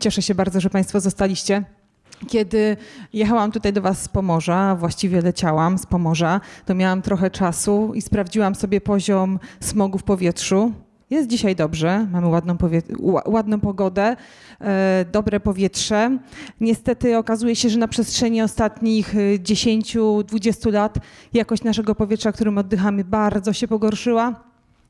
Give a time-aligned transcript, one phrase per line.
[0.00, 1.64] Cieszę się bardzo, że Państwo zostaliście.
[2.28, 2.76] Kiedy
[3.12, 8.02] jechałam tutaj do Was z Pomorza, właściwie leciałam z Pomorza, to miałam trochę czasu i
[8.02, 10.72] sprawdziłam sobie poziom smogu w powietrzu.
[11.10, 12.56] Jest dzisiaj dobrze, mamy ładną,
[13.26, 14.16] ładną pogodę,
[14.60, 16.18] e, dobre powietrze.
[16.60, 20.98] Niestety okazuje się, że na przestrzeni ostatnich 10-20 e, lat
[21.32, 24.45] jakość naszego powietrza, którym oddychamy, bardzo się pogorszyła.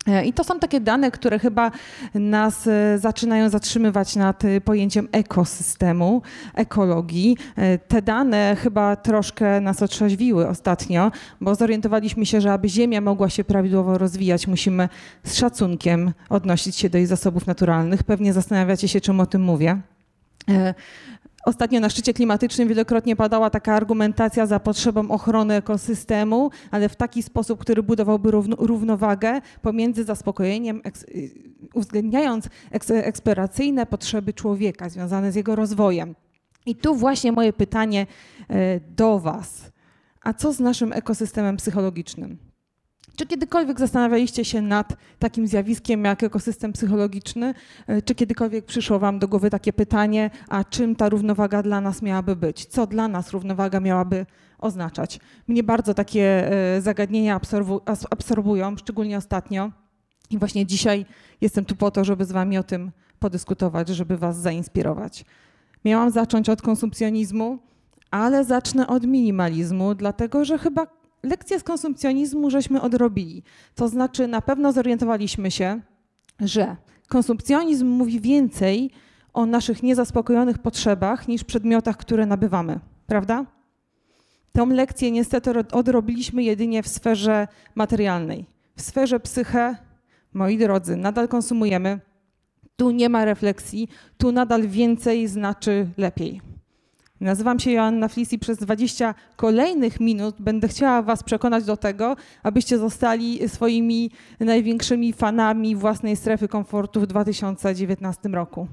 [0.07, 1.71] E, I to są takie dane, które chyba
[2.15, 6.23] nas e, zaczynają zatrzymywać nad e, pojęciem ekosystemu,
[6.55, 7.37] ekologii.
[7.89, 13.45] Te dane chyba troszkę nas otrzeźwiły ostatnio, bo zorientowaliśmy się, że aby Ziemia mogła się
[13.45, 14.89] prawidłowo rozwijać, musimy
[15.25, 18.03] z szacunkiem odnosić się do jej zasobów naturalnych.
[18.03, 19.81] Pewnie zastanawiacie się, czym o tym mówię.
[21.47, 27.23] Ostatnio na szczycie klimatycznym wielokrotnie padała taka argumentacja za potrzebą ochrony ekosystemu, ale w taki
[27.23, 31.31] sposób, który budowałby równowagę pomiędzy zaspokojeniem, y,
[31.75, 32.49] uwzględniając
[32.91, 36.15] eksploracyjne potrzeby człowieka związane z jego rozwojem.
[36.67, 38.07] I tu właśnie moje pytanie
[38.49, 39.73] e, do Was.
[40.23, 42.46] A co z naszym ekosystemem psychologicznym?
[43.17, 47.55] Czy kiedykolwiek zastanawialiście się nad takim zjawiskiem jak ekosystem psychologiczny?
[47.87, 52.03] E, czy kiedykolwiek przyszło Wam do głowy takie pytanie, a czym ta równowaga dla nas
[52.03, 52.67] miałaby być?
[52.67, 54.27] Co dla nas równowaga miałaby
[54.59, 55.21] oznaczać?
[55.49, 57.41] Mnie bardzo takie e, zagadnienia
[58.11, 59.71] absorbują, szczególnie ostatnio.
[60.31, 61.07] I właśnie dzisiaj
[61.41, 65.25] jestem tu po to, żeby z Wami o tym podyskutować, żeby Was zainspirować.
[65.85, 67.59] Miałam zacząć od konsumpcjonizmu,
[68.11, 70.87] ale zacznę od minimalizmu, dlatego że chyba
[71.27, 73.43] lekcję z konsumpcjonizmu żeśmy odrobili.
[73.75, 75.81] To znaczy na pewno zorientowaliśmy się,
[76.41, 76.77] że
[77.09, 78.91] konsumpcjonizm mówi więcej
[79.33, 83.47] o naszych niezaspokojonych potrzebach niż przedmiotach, które nabywamy, prawda?
[84.53, 88.47] Tą lekcję niestety odrobiliśmy jedynie w sferze materialnej.
[88.77, 89.77] W sferze psyche,
[90.33, 92.01] moi drodzy, nadal konsumujemy.
[92.77, 96.56] Tu nie ma refleksji, tu nadal więcej znaczy lepiej.
[97.21, 102.17] Nazywam się Joanna Flis i przez 20 kolejnych minut będę chciała Was przekonać do tego,
[102.43, 108.69] abyście zostali swoimi największymi fanami własnej strefy komfortu w 2019 roku.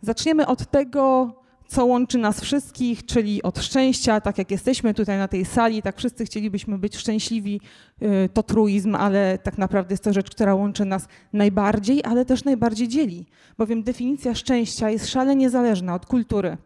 [0.00, 1.34] Zaczniemy od tego,
[1.68, 4.20] co łączy nas wszystkich, czyli od szczęścia.
[4.20, 7.60] Tak jak jesteśmy tutaj na tej sali, tak wszyscy chcielibyśmy być szczęśliwi.
[8.02, 12.44] Y, to truizm, ale tak naprawdę jest to rzecz, która łączy nas najbardziej, ale też
[12.44, 13.26] najbardziej dzieli.
[13.58, 16.56] Bowiem definicja szczęścia jest szalenie zależna od kultury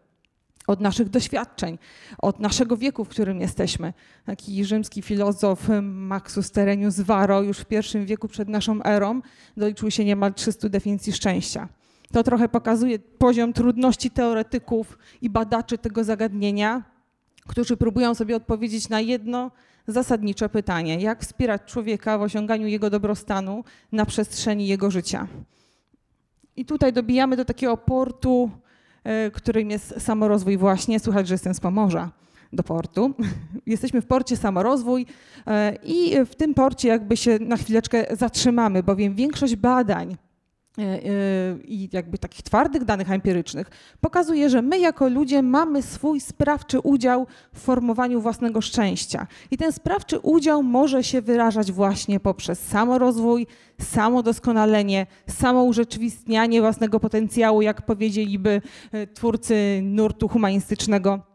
[0.71, 1.77] od naszych doświadczeń,
[2.17, 3.93] od naszego wieku, w którym jesteśmy.
[4.25, 9.21] Taki rzymski filozof Maxus Terenius Varro już w pierwszym wieku przed naszą erą
[9.57, 11.69] doliczył się niemal 300 definicji szczęścia.
[12.11, 16.83] To trochę pokazuje poziom trudności teoretyków i badaczy tego zagadnienia,
[17.47, 19.51] którzy próbują sobie odpowiedzieć na jedno
[19.87, 25.27] zasadnicze pytanie: jak wspierać człowieka w osiąganiu jego dobrostanu na przestrzeni jego życia?
[26.55, 28.51] I tutaj dobijamy do takiego portu
[29.33, 30.99] którym jest samorozwój właśnie.
[30.99, 32.11] Słychać, że jestem z Pomorza
[32.53, 33.13] do portu.
[33.65, 35.05] Jesteśmy w porcie Samorozwój
[35.47, 40.30] e, i w tym porcie jakby się na chwileczkę zatrzymamy, bowiem większość badań E, e,
[41.63, 43.69] i jakby takich twardych danych empirycznych
[44.01, 49.27] pokazuje, że my jako ludzie mamy swój sprawczy udział w formowaniu własnego szczęścia.
[49.51, 53.47] I ten sprawczy udział może się wyrażać właśnie poprzez samorozwój,
[53.81, 61.30] samodoskonalenie, samourzeczywistnianie własnego potencjału, jak powiedzieliby e, twórcy nurtu humanistycznego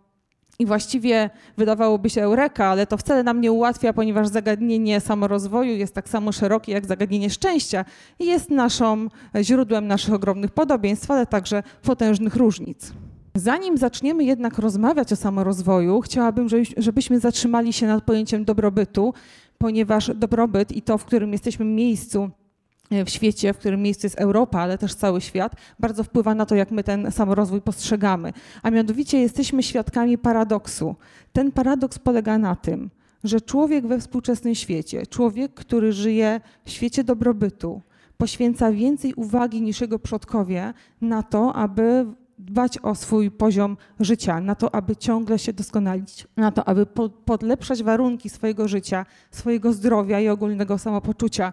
[0.59, 5.95] i właściwie wydawałoby się eureka, ale to wcale nam nie ułatwia, ponieważ zagadnienie samorozwoju jest
[5.95, 7.85] tak samo szerokie jak zagadnienie szczęścia
[8.19, 9.09] i jest naszą
[9.43, 12.93] źródłem naszych ogromnych podobieństw, ale także potężnych różnic.
[13.35, 19.15] Zanim zaczniemy jednak rozmawiać o samorozwoju, chciałabym, żebyśmy zatrzymali się nad pojęciem dobrobytu,
[19.59, 22.46] ponieważ dobrobyt i to, w którym jesteśmy miejscu, E,
[22.91, 26.55] w świecie, w którym miejscu jest Europa, ale też cały świat, bardzo wpływa na to,
[26.55, 28.33] jak my ten samorozwój postrzegamy.
[28.63, 30.97] A mianowicie jesteśmy świadkami paradoksu.
[31.33, 32.91] Ten paradoks polega na tym,
[33.25, 37.83] że człowiek we współczesnym świecie, człowiek, który żyje w świecie dobrobytu,
[38.17, 42.07] poświęca więcej uwagi niż jego przodkowie na to, aby
[42.39, 46.87] dbać o swój poziom życia, na to, aby ciągle się doskonalić, na to, aby
[47.25, 51.53] podlepszać warunki swojego życia, swojego zdrowia i ogólnego samopoczucia.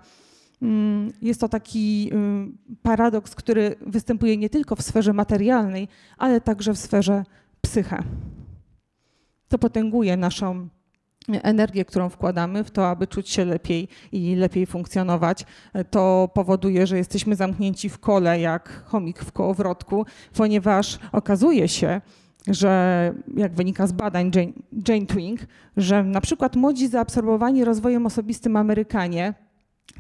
[0.63, 5.87] Mm, jest to taki y, paradoks, który występuje nie tylko w sferze materialnej,
[6.17, 7.23] ale także w sferze
[7.61, 8.03] psyche.
[9.47, 10.67] To potęguje naszą
[11.27, 15.45] energię, którą wkładamy w to, aby czuć się lepiej i lepiej funkcjonować.
[15.89, 22.01] To powoduje, że jesteśmy zamknięci w kole jak chomik w kołowrotku, ponieważ okazuje się,
[22.47, 24.51] że jak wynika z badań Jane,
[24.87, 25.39] Jane Twing,
[25.77, 29.33] że na przykład młodzi zaabsorbowani rozwojem osobistym Amerykanie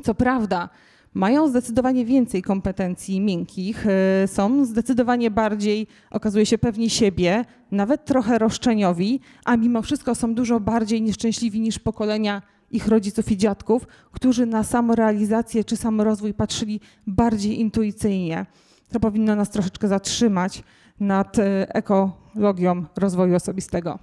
[0.03, 0.69] co prawda,
[1.13, 8.39] mają zdecydowanie więcej kompetencji miękkich, e, są zdecydowanie bardziej, okazuje się, pewni siebie, nawet trochę
[8.39, 12.41] roszczeniowi, a mimo wszystko są dużo bardziej nieszczęśliwi niż pokolenia
[12.71, 18.45] ich rodziców i dziadków, którzy na samorealizację czy samorozwój patrzyli bardziej intuicyjnie.
[18.91, 20.63] To powinno nas troszeczkę zatrzymać
[20.99, 23.99] nad e, ekologią rozwoju osobistego.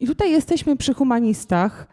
[0.00, 1.86] I tutaj jesteśmy przy humanistach,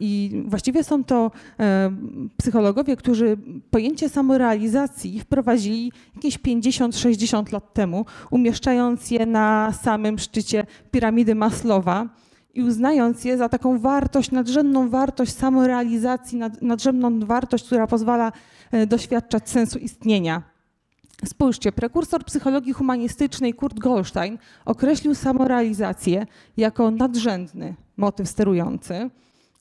[0.00, 1.30] i właściwie są to
[1.60, 1.90] e,
[2.36, 3.36] psychologowie, którzy
[3.70, 12.08] pojęcie samorealizacji wprowadzili jakieś 50-60 lat temu, umieszczając je na samym szczycie piramidy Maslowa
[12.54, 18.32] i uznając je za taką wartość, nadrzędną wartość samorealizacji, nadrzędną wartość, która pozwala
[18.86, 20.42] doświadczać sensu istnienia.
[21.24, 26.26] Spójrzcie, prekursor psychologii humanistycznej Kurt Goldstein określił samorealizację
[26.56, 29.10] jako nadrzędny motyw sterujący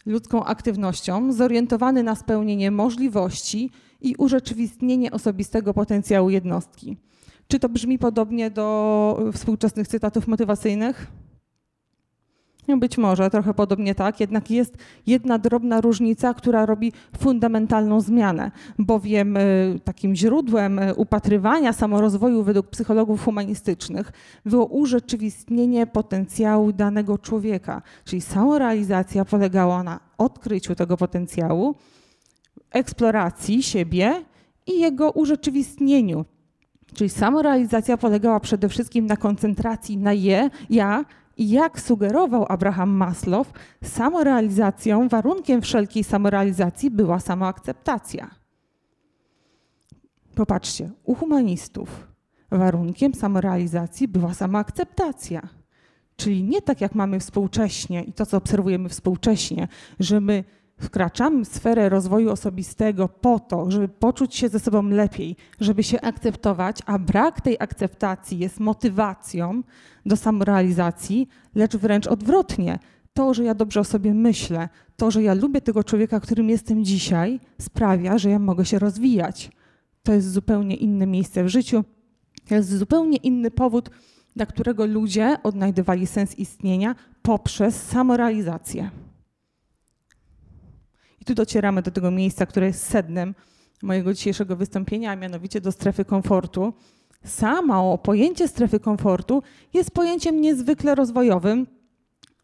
[0.09, 3.69] ludzką aktywnością, zorientowany na spełnienie możliwości
[4.01, 6.97] i urzeczywistnienie osobistego potencjału jednostki.
[7.47, 11.07] Czy to brzmi podobnie do współczesnych cytatów motywacyjnych?
[12.77, 14.77] Być może trochę podobnie tak, jednak jest
[15.07, 22.67] jedna drobna różnica, która robi fundamentalną zmianę, bowiem y, takim źródłem y, upatrywania samorozwoju według
[22.67, 24.11] psychologów humanistycznych
[24.45, 31.75] było urzeczywistnienie potencjału danego człowieka, czyli samorealizacja polegała na odkryciu tego potencjału,
[32.71, 34.23] eksploracji siebie
[34.67, 36.25] i jego urzeczywistnieniu.
[36.93, 41.05] Czyli samorealizacja polegała przede wszystkim na koncentracji na je, ja
[41.39, 43.53] i jak sugerował Abraham Maslow,
[43.83, 48.29] samorealizacją, warunkiem wszelkiej samorealizacji była samoakceptacja.
[50.35, 52.07] Popatrzcie, u humanistów
[52.51, 55.49] warunkiem samorealizacji była samoakceptacja.
[56.15, 59.67] Czyli nie tak jak mamy współcześnie i to, co obserwujemy współcześnie,
[59.99, 60.43] że my
[60.79, 66.01] wkraczamy w sferę rozwoju osobistego po to, żeby poczuć się ze sobą lepiej, żeby się
[66.01, 69.63] akceptować, a brak tej akceptacji jest motywacją
[70.05, 72.79] do samorealizacji, lecz wręcz odwrotnie.
[73.13, 76.85] To, że ja dobrze o sobie myślę, to, że ja lubię tego człowieka, którym jestem
[76.85, 79.51] dzisiaj, sprawia, że ja mogę się rozwijać.
[80.03, 81.83] To jest zupełnie inne miejsce w życiu,
[82.47, 83.89] to jest zupełnie inny powód,
[84.35, 88.89] dla którego ludzie odnajdywali sens istnienia poprzez samorealizację.
[91.35, 93.35] Docieramy do tego miejsca, które jest sednem
[93.83, 96.73] mojego dzisiejszego wystąpienia, a mianowicie do strefy komfortu.
[97.25, 99.43] Samo pojęcie strefy komfortu
[99.73, 101.67] jest pojęciem niezwykle rozwojowym.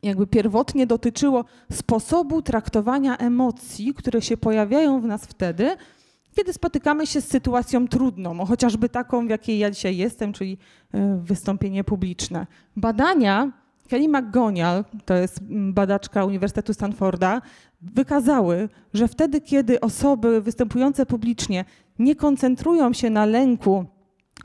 [0.04, 5.78] Jakby pierwotnie dotyczyło sposobu traktowania emocji, które się pojawiają w nas wtedy,
[6.36, 10.58] kiedy spotykamy się z sytuacją trudną, chociażby taką, w jakiej ja dzisiaj jestem, czyli
[10.94, 12.48] e, wystąpienie publiczne.
[12.76, 13.52] Badania
[13.90, 15.40] Kelly McGonial, to jest
[15.74, 17.42] badaczka Uniwersytetu Stanforda,
[17.82, 21.66] wykazały, że wtedy, kiedy osoby występujące publicznie
[22.00, 23.86] nie koncentrują się na lęku,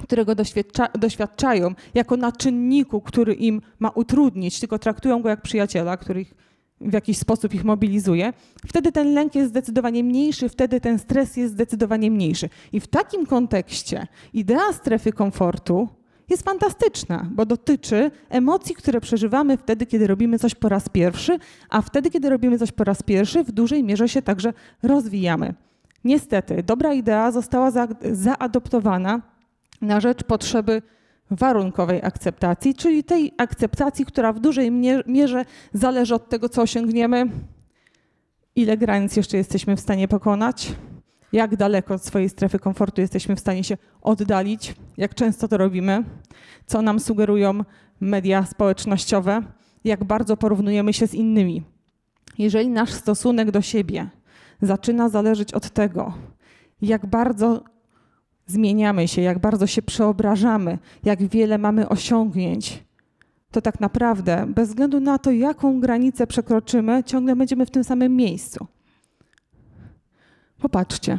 [0.03, 5.97] którego doświadcza, doświadczają, jako na czynniku, który im ma utrudnić, tylko traktują go jak przyjaciela,
[5.97, 6.27] który
[6.81, 8.33] w jakiś sposób ich mobilizuje,
[8.67, 12.49] wtedy ten lęk jest zdecydowanie mniejszy, wtedy ten stres jest zdecydowanie mniejszy.
[12.73, 15.89] I w takim kontekście idea strefy komfortu
[16.31, 21.39] jest fantastyczna, bo dotyczy emocji, które przeżywamy wtedy, kiedy robimy coś po raz pierwszy,
[21.71, 25.55] a wtedy, kiedy robimy coś po raz pierwszy, w dużej mierze się także rozwijamy.
[26.05, 29.21] Niestety, dobra idea została za, zaadoptowana
[29.81, 30.83] na rzecz potrzeby
[31.31, 34.71] warunkowej akceptacji, czyli tej akceptacji, która w dużej
[35.07, 37.27] mierze zależy od tego, co osiągniemy,
[38.57, 40.73] ile granic jeszcze jesteśmy w stanie pokonać,
[41.33, 46.05] jak daleko od swojej strefy komfortu jesteśmy w stanie się oddalić, jak często to robimy,
[46.67, 47.65] co nam sugerują
[48.01, 49.43] media społecznościowe,
[49.85, 51.63] jak bardzo porównujemy się z innymi.
[52.39, 54.11] Jeżeli nasz stosunek do siebie
[54.63, 56.13] zaczyna zależeć od tego,
[56.83, 57.65] jak bardzo
[58.47, 62.85] zmieniamy się, jak bardzo się przeobrażamy, jak wiele mamy osiągnięć,
[63.51, 68.17] to tak naprawdę, bez względu na to, jaką granicę przekroczymy, ciągle będziemy w tym samym
[68.17, 68.67] miejscu.
[70.61, 71.19] Popatrzcie.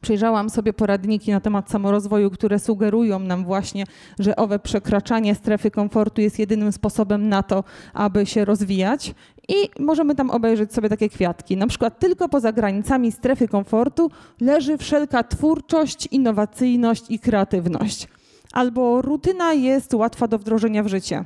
[0.00, 3.84] Przejrzałam sobie poradniki na temat samorozwoju, które sugerują nam właśnie,
[4.18, 7.64] że owe przekraczanie strefy komfortu jest jedynym sposobem na to,
[7.94, 9.14] aby się rozwijać.
[9.48, 11.56] I możemy tam obejrzeć sobie takie kwiatki.
[11.56, 18.08] Na przykład tylko poza granicami strefy komfortu leży wszelka twórczość, innowacyjność i kreatywność.
[18.52, 21.24] Albo rutyna jest łatwa do wdrożenia w życie.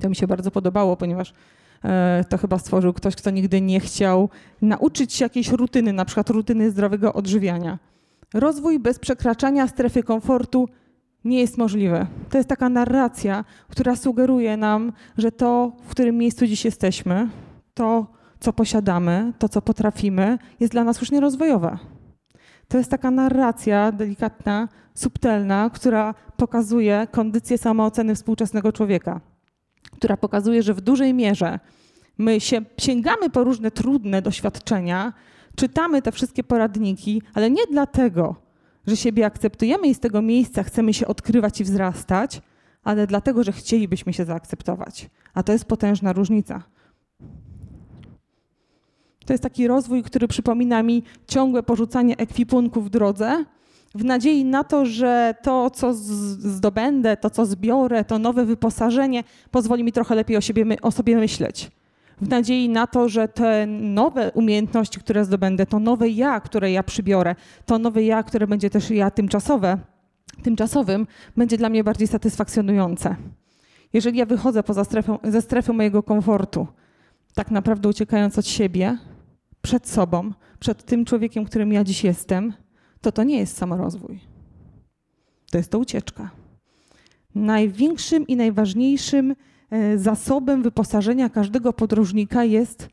[0.00, 1.32] To mi się bardzo podobało, ponieważ
[2.28, 4.28] to chyba stworzył ktoś, kto nigdy nie chciał
[4.62, 7.78] nauczyć się jakiejś rutyny, na przykład rutyny zdrowego odżywiania.
[8.34, 10.68] Rozwój bez przekraczania strefy komfortu
[11.24, 12.06] nie jest możliwy.
[12.30, 17.28] To jest taka narracja, która sugeruje nam, że to, w którym miejscu dziś jesteśmy,
[17.74, 18.06] to,
[18.40, 21.78] co posiadamy, to, co potrafimy, jest dla nas już nierozwojowe.
[22.68, 29.20] To jest taka narracja delikatna, subtelna, która pokazuje kondycję samooceny współczesnego człowieka,
[29.90, 31.60] która pokazuje, że w dużej mierze
[32.18, 35.12] my się, sięgamy po różne trudne doświadczenia,
[35.56, 38.36] czytamy te wszystkie poradniki, ale nie dlatego,
[38.86, 42.42] że siebie akceptujemy i z tego miejsca chcemy się odkrywać i wzrastać,
[42.84, 45.10] ale dlatego, że chcielibyśmy się zaakceptować.
[45.34, 46.62] A to jest potężna różnica.
[49.26, 53.44] To jest taki rozwój, który przypomina mi ciągłe porzucanie ekwipunku w drodze,
[53.94, 59.84] w nadziei na to, że to, co zdobędę, to, co zbiorę, to nowe wyposażenie pozwoli
[59.84, 61.70] mi trochę lepiej o, siebie, o sobie myśleć.
[62.20, 66.82] W nadziei na to, że te nowe umiejętności, które zdobędę, to nowe ja, które ja
[66.82, 67.34] przybiorę,
[67.66, 69.78] to nowe ja, które będzie też ja tymczasowe,
[70.42, 71.06] tymczasowym,
[71.36, 73.16] będzie dla mnie bardziej satysfakcjonujące.
[73.92, 76.66] Jeżeli ja wychodzę poza strefę, ze strefy mojego komfortu,
[77.34, 78.98] tak naprawdę uciekając od siebie,
[79.62, 82.52] przed sobą, przed tym człowiekiem, którym ja dziś jestem,
[83.02, 84.20] to to nie jest samorozwój.
[85.50, 86.30] To jest to ucieczka.
[87.34, 89.34] Największym i najważniejszym
[89.70, 92.88] e, zasobem wyposażenia każdego podróżnika jest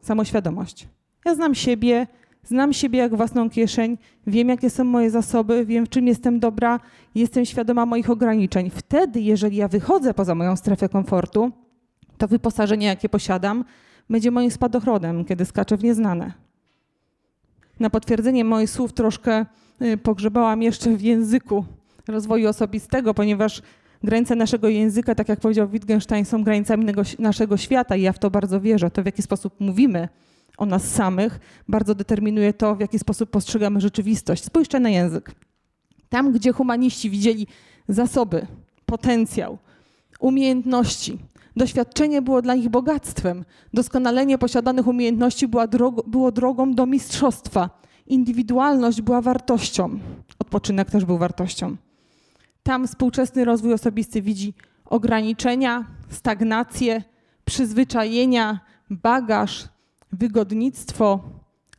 [0.00, 0.88] samoświadomość.
[1.24, 2.06] Ja znam siebie,
[2.44, 6.80] znam siebie jak własną kieszeń, wiem, jakie są moje zasoby, wiem, w czym jestem dobra,
[7.14, 8.70] jestem świadoma moich ograniczeń.
[8.70, 11.52] Wtedy, jeżeli ja wychodzę poza moją strefę komfortu,
[12.18, 13.64] to wyposażenie, jakie posiadam,
[14.10, 16.32] będzie moim spadochronem, kiedy skaczę w nieznane.
[17.80, 19.46] Na potwierdzenie moich słów troszkę
[19.82, 21.64] y, pogrzebałam jeszcze w języku
[22.08, 23.62] rozwoju osobistego, ponieważ
[24.02, 26.86] granice naszego języka, tak jak powiedział Wittgenstein, są granicami
[27.18, 28.90] naszego świata i ja w to bardzo wierzę.
[28.90, 30.08] To, w jaki sposób mówimy
[30.58, 34.44] o nas samych, bardzo determinuje to, w jaki sposób postrzegamy rzeczywistość.
[34.44, 35.34] Spójrzcie na język.
[36.08, 37.46] Tam, gdzie humaniści widzieli
[37.88, 38.46] zasoby,
[38.86, 39.58] potencjał,
[40.20, 41.18] umiejętności,
[41.56, 43.44] Doświadczenie było dla nich bogactwem.
[43.74, 45.66] Doskonalenie posiadanych umiejętności była
[46.06, 47.70] było drogą do mistrzostwa.
[48.06, 49.98] Indywidualność była wartością.
[50.38, 51.76] Odpoczynek też był wartością.
[52.62, 54.54] Tam współczesny rozwój osobisty widzi
[54.84, 57.02] ograniczenia, stagnację,
[57.44, 59.68] przyzwyczajenia, bagaż,
[60.12, 61.20] wygodnictwo,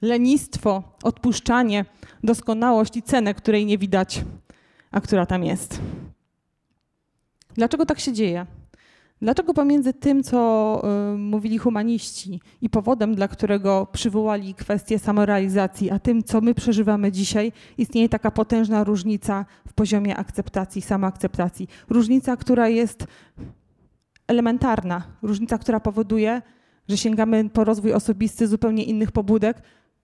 [0.02, 1.86] lenistwo, odpuszczanie,
[2.24, 4.24] doskonałość i cenę, której nie widać,
[4.92, 5.82] a która tam jest.
[7.56, 8.46] Dlaczego tak się dzieje?
[9.22, 10.82] Dlaczego pomiędzy tym, co
[11.14, 17.12] y, mówili humaniści i powodem, dla którego przywołali kwestię samorealizacji, a tym, co my przeżywamy
[17.12, 21.68] dzisiaj, istnieje taka potężna różnica w poziomie akceptacji, samoakceptacji?
[21.90, 23.08] Różnica, która jest
[24.28, 26.42] elementarna, różnica, która powoduje,
[26.88, 29.62] że sięgamy po rozwój osobisty zupełnie innych pobudek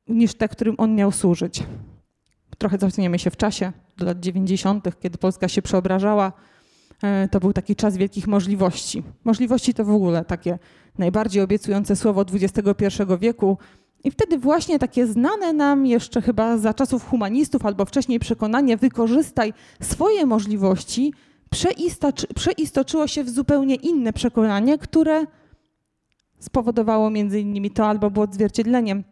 [0.07, 1.63] niż te, którym on miał służyć.
[2.57, 6.33] Trochę cofniemy się w czasie, do lat 90., kiedy Polska się przeobrażała
[7.31, 9.03] to był taki czas wielkich możliwości.
[9.23, 10.59] Możliwości to w ogóle takie
[10.97, 13.57] najbardziej obiecujące słowo XXI wieku.
[14.03, 19.53] I wtedy właśnie takie znane nam jeszcze chyba za czasów humanistów albo wcześniej przekonanie, wykorzystaj
[19.81, 21.13] swoje możliwości,
[22.35, 25.25] przeistoczyło się w zupełnie inne przekonanie, które
[26.39, 29.03] spowodowało między innymi to albo było odzwierciedleniem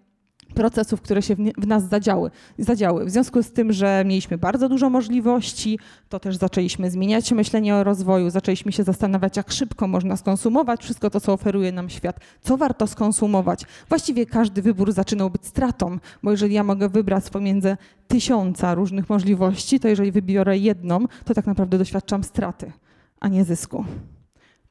[0.55, 3.05] procesów, które się w nas zadziały, zadziały.
[3.05, 7.83] W związku z tym, że mieliśmy bardzo dużo możliwości, to też zaczęliśmy zmieniać myślenie o
[7.83, 12.57] rozwoju, zaczęliśmy się zastanawiać, jak szybko można skonsumować wszystko to, co oferuje nam świat, co
[12.57, 13.61] warto skonsumować.
[13.89, 19.79] Właściwie każdy wybór zaczynał być stratą, bo jeżeli ja mogę wybrać pomiędzy tysiąca różnych możliwości,
[19.79, 22.71] to jeżeli wybiorę jedną, to tak naprawdę doświadczam straty,
[23.19, 23.85] a nie zysku.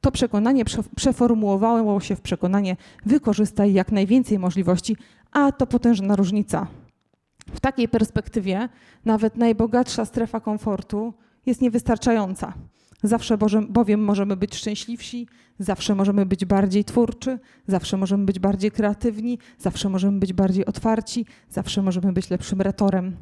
[0.01, 0.63] To przekonanie
[0.95, 2.75] przeformułowało się w przekonanie
[3.05, 4.97] wykorzystaj jak najwięcej możliwości,
[5.35, 6.67] a to potężna różnica.
[7.53, 8.69] W takiej perspektywie
[9.05, 11.13] nawet najbogatsza strefa komfortu
[11.45, 12.53] jest niewystarczająca.
[13.03, 13.37] Zawsze
[13.69, 15.27] bowiem możemy być szczęśliwsi,
[15.59, 21.25] zawsze możemy być bardziej twórczy, zawsze możemy być bardziej kreatywni, zawsze możemy być bardziej otwarci,
[21.49, 23.15] zawsze możemy być lepszym retorem.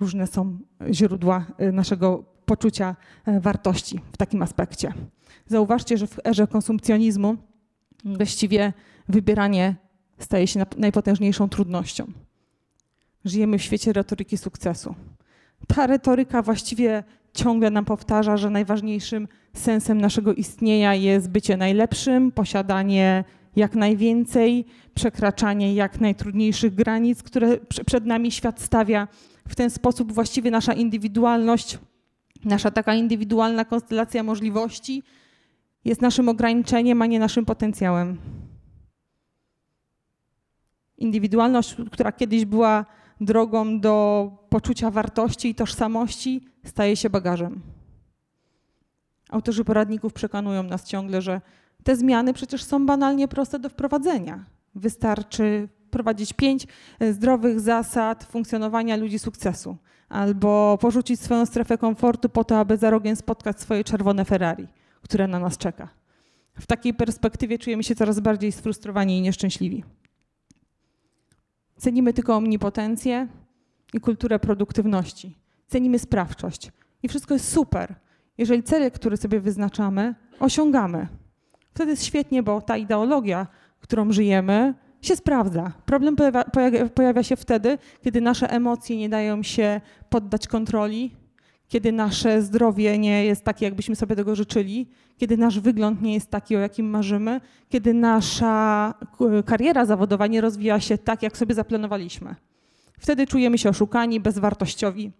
[0.00, 0.58] Różne są
[0.90, 2.96] źródła y, naszego poczucia
[3.28, 4.92] y, wartości w takim aspekcie.
[5.46, 7.36] Zauważcie, że w erze konsumpcjonizmu
[8.04, 8.72] właściwie
[9.08, 9.85] wybieranie
[10.18, 12.06] staje się najpotężniejszą trudnością.
[13.24, 14.94] Żyjemy w świecie retoryki sukcesu.
[15.66, 17.04] Ta retoryka właściwie
[17.34, 23.24] ciągle nam powtarza, że najważniejszym sensem naszego istnienia jest bycie najlepszym, posiadanie
[23.56, 27.56] jak najwięcej, przekraczanie jak najtrudniejszych granic, które
[27.86, 29.08] przed nami świat stawia.
[29.48, 31.78] W ten sposób właściwie nasza indywidualność,
[32.44, 35.02] nasza taka indywidualna konstelacja możliwości
[35.84, 38.18] jest naszym ograniczeniem, a nie naszym potencjałem.
[40.98, 42.84] Indywidualność, która kiedyś była
[43.20, 47.60] drogą do poczucia wartości i tożsamości, staje się bagażem.
[49.30, 51.40] Autorzy poradników przekonują nas ciągle, że
[51.84, 54.44] te zmiany przecież są banalnie proste do wprowadzenia.
[54.74, 56.66] Wystarczy wprowadzić pięć
[57.00, 59.76] e, zdrowych zasad funkcjonowania ludzi sukcesu.
[60.08, 64.68] Albo porzucić swoją strefę komfortu po to, aby za rogiem spotkać swoje czerwone Ferrari,
[65.02, 65.88] które na nas czeka.
[66.60, 69.84] W takiej perspektywie czujemy się coraz bardziej sfrustrowani i nieszczęśliwi.
[71.76, 73.28] Cenimy tylko omnipotencję
[73.94, 75.38] i kulturę produktywności.
[75.66, 76.72] Cenimy sprawczość.
[77.02, 77.94] I wszystko jest super,
[78.38, 81.08] jeżeli cele, które sobie wyznaczamy, osiągamy.
[81.74, 83.46] Wtedy jest świetnie, bo ta ideologia,
[83.80, 85.72] którą żyjemy, się sprawdza.
[85.86, 86.44] Problem pojawia,
[86.94, 91.14] pojawia się wtedy, kiedy nasze emocje nie dają się poddać kontroli,
[91.68, 96.30] kiedy nasze zdrowie nie jest takie, jakbyśmy sobie tego życzyli, kiedy nasz wygląd nie jest
[96.30, 98.94] taki, o jakim marzymy, kiedy nasza
[99.46, 102.34] kariera zawodowa nie rozwija się tak, jak sobie zaplanowaliśmy.
[102.98, 105.12] Wtedy czujemy się oszukani, bezwartościowi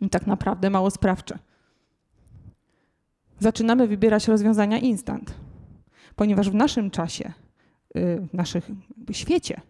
[0.00, 1.38] i tak naprawdę mało sprawczy.
[3.38, 5.34] Zaczynamy wybierać rozwiązania instant,
[6.16, 7.32] ponieważ w naszym czasie,
[7.96, 8.62] y, w naszym
[9.12, 9.60] świecie,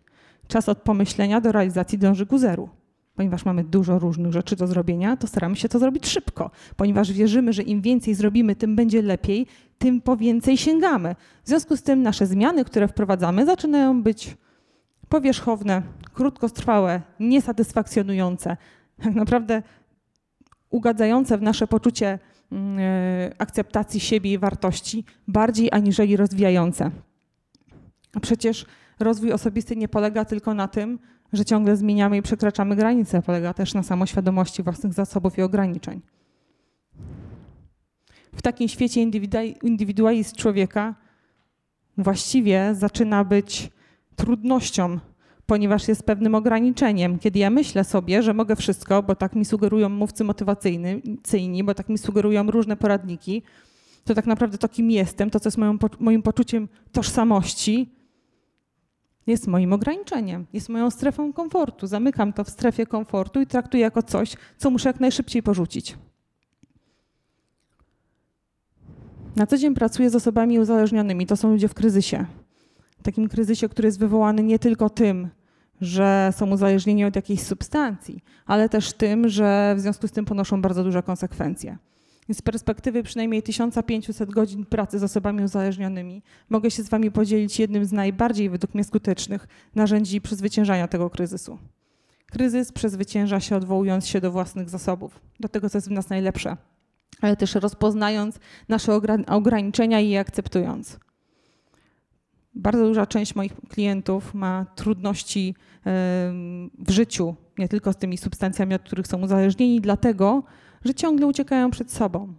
[0.48, 2.68] czas od pomyślenia do realizacji dąży ku zeru
[3.16, 7.52] ponieważ mamy dużo różnych rzeczy do zrobienia, to staramy się to zrobić szybko, ponieważ wierzymy,
[7.52, 9.46] że im więcej zrobimy, tym będzie lepiej,
[9.78, 11.16] tym po więcej sięgamy.
[11.44, 14.36] W związku z tym nasze zmiany, które wprowadzamy, zaczynają być
[15.08, 15.82] powierzchowne,
[16.12, 18.56] krótkotrwałe, niesatysfakcjonujące,
[19.02, 19.62] tak naprawdę
[20.70, 22.18] ugadzające w nasze poczucie
[22.50, 22.58] yy,
[23.38, 26.90] akceptacji siebie i wartości, bardziej aniżeli rozwijające.
[28.14, 28.66] A przecież
[29.00, 30.98] rozwój osobisty nie polega tylko na tym,
[31.32, 36.00] że ciągle zmieniamy i przekraczamy granice, polega też na samoświadomości własnych zasobów i ograniczeń.
[38.34, 39.02] W takim świecie
[39.62, 40.94] indywidualizm człowieka
[41.98, 43.70] właściwie zaczyna być
[44.16, 44.98] trudnością,
[45.46, 47.18] ponieważ jest pewnym ograniczeniem.
[47.18, 51.88] Kiedy ja myślę sobie, że mogę wszystko, bo tak mi sugerują mówcy motywacyjni, bo tak
[51.88, 53.42] mi sugerują różne poradniki,
[54.04, 57.95] to tak naprawdę to, kim jestem, to, co jest moją, moim poczuciem tożsamości,
[59.26, 61.86] jest moim ograniczeniem, jest moją strefą komfortu.
[61.86, 65.96] Zamykam to w strefie komfortu i traktuję jako coś, co muszę jak najszybciej porzucić.
[69.36, 71.26] Na co dzień pracuję z osobami uzależnionymi.
[71.26, 72.26] To są ludzie w kryzysie.
[73.02, 75.28] Takim kryzysie, który jest wywołany nie tylko tym,
[75.80, 80.62] że są uzależnieni od jakiejś substancji, ale też tym, że w związku z tym ponoszą
[80.62, 81.78] bardzo duże konsekwencje.
[82.32, 87.84] Z perspektywy przynajmniej 1500 godzin pracy z osobami uzależnionymi mogę się z Wami podzielić jednym
[87.84, 91.58] z najbardziej według mnie skutecznych narzędzi przezwyciężania tego kryzysu.
[92.26, 96.56] Kryzys przezwycięża się odwołując się do własnych zasobów, do tego, co jest w nas najlepsze,
[97.20, 100.98] ale też rozpoznając nasze ograniczenia i je akceptując.
[102.54, 105.54] Bardzo duża część moich klientów ma trudności
[106.78, 110.42] w życiu, nie tylko z tymi substancjami, od których są uzależnieni, dlatego,
[110.86, 112.34] że ciągle uciekają przed sobą,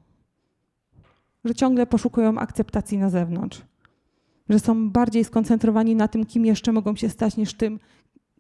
[1.45, 3.62] że ciągle poszukują akceptacji na zewnątrz,
[4.49, 7.79] że są bardziej skoncentrowani na tym, kim jeszcze mogą się stać, niż tym,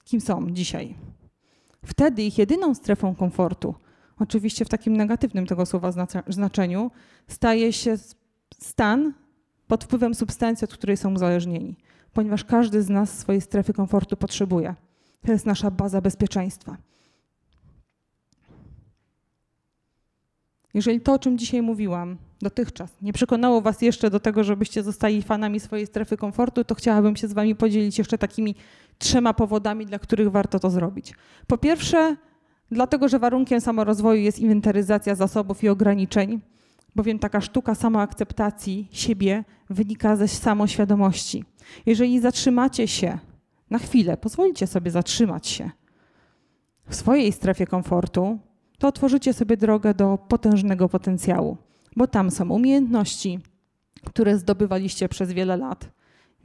[0.03, 0.95] kim są dzisiaj.
[1.85, 3.75] Wtedy ich jedyną strefą komfortu,
[4.19, 5.91] oczywiście w takim negatywnym tego słowa
[6.27, 6.91] znaczeniu,
[7.27, 7.97] staje się
[8.59, 9.13] stan
[9.67, 11.77] pod wpływem substancji, od której są uzależnieni,
[12.13, 14.75] ponieważ każdy z nas swojej strefy komfortu potrzebuje.
[15.25, 16.77] To jest nasza baza bezpieczeństwa.
[20.73, 25.21] Jeżeli to, o czym dzisiaj mówiłam dotychczas, nie przekonało Was jeszcze do tego, żebyście zostali
[25.21, 28.55] fanami swojej strefy komfortu, to chciałabym się z Wami podzielić jeszcze takimi
[28.97, 31.13] trzema powodami, dla których warto to zrobić.
[31.47, 32.15] Po pierwsze,
[32.71, 36.41] dlatego, że warunkiem samorozwoju jest inwentaryzacja zasobów i ograniczeń,
[36.95, 41.43] bowiem taka sztuka samoakceptacji siebie wynika ze samoświadomości.
[41.85, 43.17] Jeżeli zatrzymacie się
[43.69, 45.71] na chwilę, pozwolicie sobie zatrzymać się
[46.89, 48.39] w swojej strefie komfortu,
[48.79, 51.57] to otworzycie sobie drogę do potężnego potencjału,
[51.95, 53.39] bo tam są umiejętności,
[54.05, 55.89] które zdobywaliście przez wiele lat,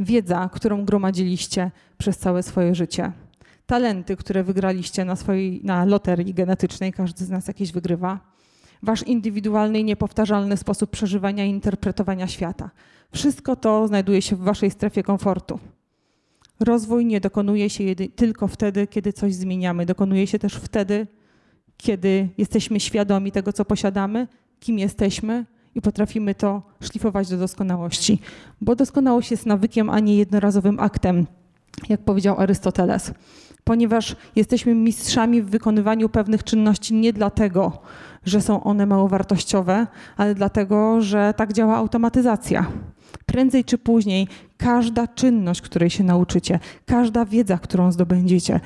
[0.01, 3.13] wiedza, którą gromadziliście przez całe swoje życie,
[3.67, 8.21] talenty, które wygraliście na swojej na loterii genetycznej, każdy z nas jakieś wygrywa,
[8.83, 12.71] wasz indywidualny i niepowtarzalny sposób przeżywania i interpretowania świata.
[13.13, 15.59] Wszystko to znajduje się w waszej strefie komfortu.
[16.61, 17.85] Rozwój nie dokonuje się
[18.17, 19.87] tylko wtedy, kiedy coś zmieniamy.
[19.87, 21.07] Dokonuje się też wtedy,
[21.83, 24.27] kiedy jesteśmy świadomi tego, co posiadamy,
[24.61, 28.19] kim jesteśmy i potrafimy to szlifować do doskonałości.
[28.61, 31.27] Bo doskonałość jest nawykiem, a nie jednorazowym aktem,
[31.89, 33.13] jak powiedział Arystoteles.
[33.65, 37.79] Ponieważ jesteśmy mistrzami w wykonywaniu pewnych czynności nie dlatego,
[38.25, 42.67] że są one mało wartościowe, ale dlatego, że tak działa automatyzacja.
[43.27, 48.61] Prędzej czy później każda czynność, której się nauczycie, każda wiedza, którą zdobędziecie,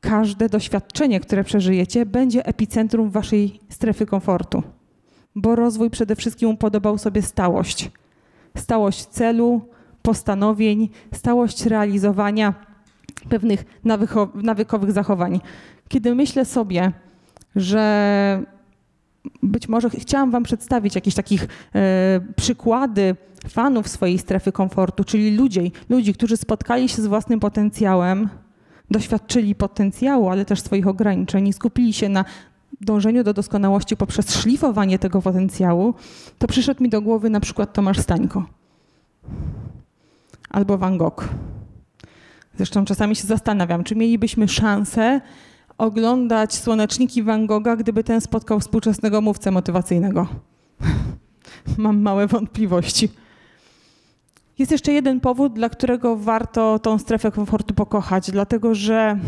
[0.00, 4.62] każde doświadczenie, które przeżyjecie, będzie epicentrum waszej strefy komfortu.
[5.34, 7.90] Bo rozwój przede wszystkim upodobał sobie stałość.
[8.56, 9.60] Stałość celu,
[10.02, 12.54] postanowień, stałość realizowania
[13.28, 13.64] pewnych
[14.34, 15.40] nawykowych zachowań.
[15.88, 16.92] Kiedy myślę sobie,
[17.56, 18.42] że
[19.42, 23.16] być może chciałam Wam przedstawić jakieś takich e, przykłady
[23.48, 28.28] fanów swojej strefy komfortu, czyli ludzi, ludzi, którzy spotkali się z własnym potencjałem,
[28.90, 32.24] doświadczyli potencjału, ale też swoich ograniczeń i skupili się na
[32.80, 35.94] dążeniu do doskonałości poprzez szlifowanie tego potencjału,
[36.38, 38.46] to przyszedł mi do głowy na przykład Tomasz Stańko
[40.50, 41.28] albo Van Gogh.
[42.56, 45.20] Zresztą czasami się zastanawiam, czy mielibyśmy szansę
[45.78, 50.26] oglądać słoneczniki Van Gogha, gdyby ten spotkał współczesnego mówcę motywacyjnego.
[51.78, 53.08] Mam małe wątpliwości.
[54.60, 59.18] Jest jeszcze jeden powód, dla którego warto tą strefę komfortu pokochać, dlatego że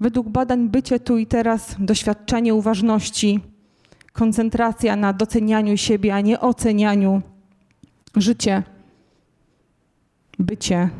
[0.00, 3.40] według badań bycie tu i teraz, doświadczenie uważności,
[4.12, 7.22] koncentracja na docenianiu siebie, a nie ocenianiu,
[8.16, 8.62] życie,
[10.38, 10.90] bycie,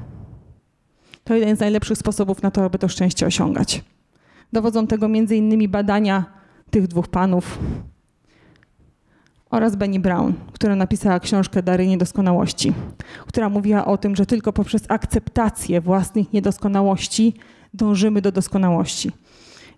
[1.24, 3.84] to jeden z najlepszych sposobów na to, aby to szczęście osiągać.
[4.52, 6.24] Dowodzą tego między innymi badania
[6.70, 7.58] tych dwóch panów
[9.50, 12.72] oraz Benny Brown, która napisała książkę Dary Niedoskonałości,
[13.26, 17.34] która mówiła o tym, że tylko poprzez akceptację własnych niedoskonałości
[17.74, 19.12] dążymy do doskonałości.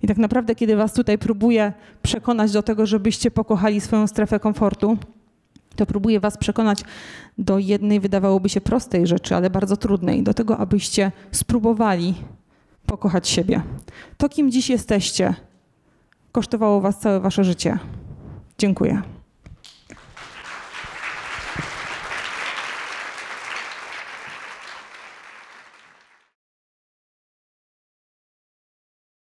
[0.02, 4.98] I tak naprawdę, kiedy was tutaj próbuję przekonać do tego, żebyście pokochali swoją strefę komfortu,
[5.76, 6.84] to próbuję Was przekonać
[7.38, 12.14] do jednej, wydawałoby się prostej rzeczy, ale bardzo trudnej, do tego, abyście spróbowali
[12.86, 13.62] pokochać siebie.
[14.16, 15.34] To, kim dziś jesteście,
[16.32, 17.78] kosztowało Was całe Wasze życie.
[18.58, 19.02] Dziękuję.